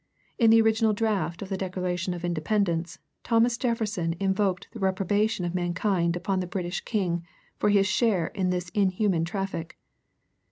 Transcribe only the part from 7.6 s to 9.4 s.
his share in this inhuman